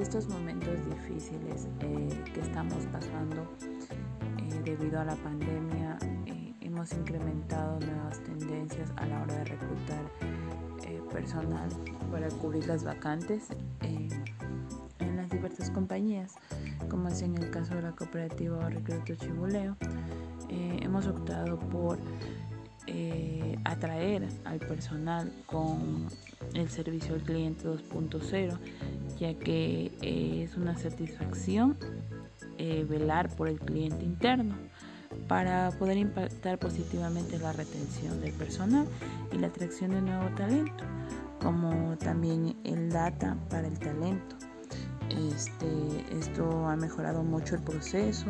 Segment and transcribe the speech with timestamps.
[0.00, 3.46] estos momentos difíciles eh, que estamos pasando
[4.38, 10.02] eh, debido a la pandemia, eh, hemos incrementado nuevas tendencias a la hora de reclutar
[11.12, 11.68] personal
[12.10, 13.48] para cubrir las vacantes
[13.82, 16.36] en las diversas compañías,
[16.88, 19.76] como es en el caso de la cooperativa Recruto Chibuleo.
[20.48, 21.98] hemos optado por
[23.64, 26.06] atraer al personal con
[26.54, 28.58] el servicio al cliente 2.0
[29.18, 31.76] ya que eh, es una satisfacción
[32.58, 34.54] eh, velar por el cliente interno
[35.28, 38.86] para poder impactar positivamente la retención del personal
[39.32, 40.84] y la atracción de nuevo talento,
[41.40, 44.36] como también el data para el talento.
[45.10, 48.26] Este, esto ha mejorado mucho el proceso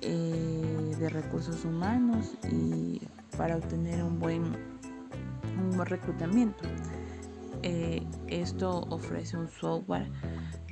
[0.00, 3.00] eh, de recursos humanos y
[3.36, 6.64] para obtener un buen, un buen reclutamiento.
[7.66, 10.10] Eh, esto ofrece un software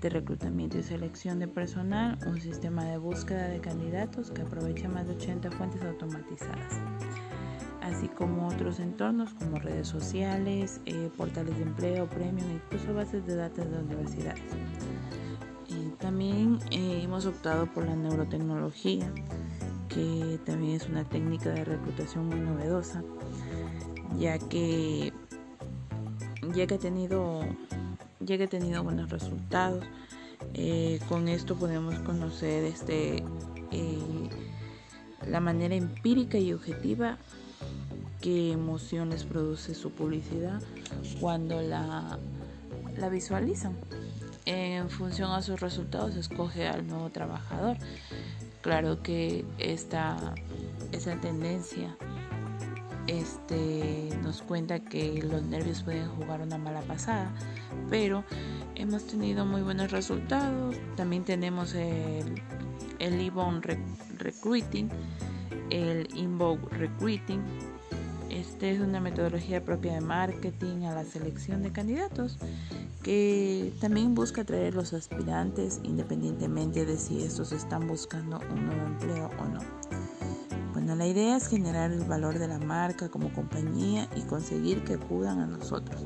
[0.02, 5.06] de reclutamiento y selección de personal, un sistema de búsqueda de candidatos que aprovecha más
[5.06, 6.82] de 80 fuentes automatizadas,
[7.80, 13.36] así como otros entornos como redes sociales, eh, portales de empleo, premium incluso bases de
[13.36, 14.42] datos de universidades.
[15.98, 19.10] también eh, hemos optado por la neurotecnología,
[19.88, 23.02] que también es una técnica de reclutación muy novedosa,
[24.18, 25.10] ya que
[26.54, 27.40] ya que he tenido,
[28.20, 29.84] ya que he tenido buenos resultados.
[30.54, 33.22] Eh, con esto podemos conocer este,
[33.70, 34.28] eh,
[35.28, 37.16] la manera empírica y objetiva
[38.20, 40.60] qué emociones produce su publicidad
[41.20, 42.18] cuando la,
[42.96, 43.76] la visualizan.
[44.44, 47.76] En función a sus resultados, escoge al nuevo trabajador.
[48.60, 50.34] Claro que esta,
[50.92, 51.96] esa tendencia
[53.06, 57.30] este, nos cuenta que los nervios pueden jugar una mala pasada,
[57.90, 58.24] pero
[58.74, 60.76] hemos tenido muy buenos resultados.
[60.96, 62.40] También tenemos el,
[62.98, 63.32] el
[64.18, 64.88] Recruiting,
[65.70, 67.40] el Inbound Recruiting.
[68.30, 72.38] Este es una metodología propia de marketing a la selección de candidatos
[73.02, 78.86] que también busca atraer a los aspirantes independientemente de si estos están buscando un nuevo
[78.86, 80.21] empleo o no
[80.86, 85.40] la idea es generar el valor de la marca como compañía y conseguir que acudan
[85.40, 86.02] a nosotros.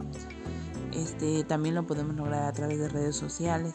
[0.92, 3.74] Este, también lo podemos lograr a través de redes sociales,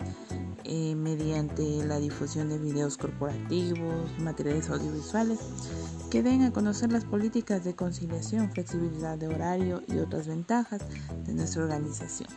[0.64, 5.40] eh, mediante la difusión de videos corporativos, materiales audiovisuales
[6.10, 10.82] que den a conocer las políticas de conciliación, flexibilidad de horario y otras ventajas
[11.26, 12.30] de nuestra organización.